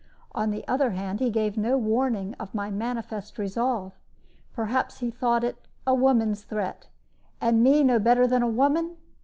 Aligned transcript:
On 0.31 0.49
the 0.49 0.67
other 0.67 0.89
hand, 0.93 1.19
he 1.19 1.29
gave 1.29 1.57
no 1.59 1.77
warning 1.77 2.33
of 2.39 2.55
my 2.55 2.71
manifest 2.71 3.37
resolve; 3.37 3.91
perhaps 4.51 4.97
he 4.97 5.11
thought 5.11 5.43
it 5.43 5.59
a 5.85 5.93
woman's 5.93 6.41
threat, 6.43 6.87
and 7.39 7.61
me 7.61 7.83
no 7.83 7.99
better 7.99 8.25
than 8.25 8.41
a 8.41 8.47
woman! 8.49 8.97